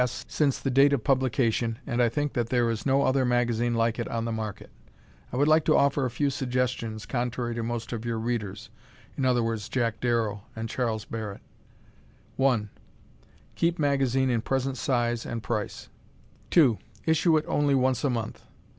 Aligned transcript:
S. 0.03 0.25
since 0.27 0.57
the 0.59 0.71
date 0.71 0.93
of 0.93 1.03
publication 1.03 1.77
and 1.85 2.01
think 2.11 2.33
that 2.33 2.49
there 2.49 2.67
is 2.71 2.87
no 2.87 3.03
other 3.03 3.23
magazine 3.23 3.75
like 3.75 3.99
it 3.99 4.07
on 4.07 4.25
the 4.25 4.31
market. 4.31 4.71
I 5.31 5.37
would 5.37 5.47
like 5.47 5.63
to 5.65 5.77
offer 5.77 6.07
a 6.07 6.09
few 6.09 6.31
suggestions 6.31 7.05
contrary 7.05 7.53
to 7.53 7.61
most 7.61 7.93
of 7.93 8.03
your 8.03 8.17
readers 8.17 8.71
(i.e., 9.23 9.57
Jack 9.69 9.99
Darrow 9.99 10.41
& 10.57 10.65
Chas. 10.67 11.05
Barret): 11.05 11.41
1. 12.35 12.69
Keep 13.53 13.77
magazine 13.77 14.31
in 14.31 14.41
present 14.41 14.75
size 14.75 15.23
and 15.23 15.43
price. 15.43 15.89
2. 16.49 16.79
Issue 17.05 17.37
it 17.37 17.45
only 17.47 17.75
once 17.75 18.03
a 18.03 18.09
month. 18.09 18.43